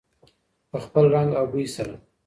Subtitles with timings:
[0.69, 1.93] په خپل رنګ او بوی سره.